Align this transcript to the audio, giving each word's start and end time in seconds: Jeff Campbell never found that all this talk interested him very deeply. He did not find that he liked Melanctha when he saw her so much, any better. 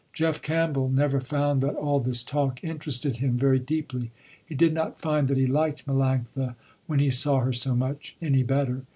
Jeff 0.13 0.41
Campbell 0.41 0.89
never 0.89 1.19
found 1.19 1.61
that 1.61 1.75
all 1.75 1.99
this 1.99 2.23
talk 2.23 2.63
interested 2.63 3.17
him 3.17 3.37
very 3.37 3.59
deeply. 3.59 4.09
He 4.43 4.55
did 4.55 4.73
not 4.73 4.99
find 4.99 5.27
that 5.27 5.37
he 5.37 5.45
liked 5.45 5.85
Melanctha 5.85 6.55
when 6.87 6.97
he 6.97 7.11
saw 7.11 7.41
her 7.41 7.53
so 7.53 7.75
much, 7.75 8.17
any 8.19 8.41
better. 8.41 8.85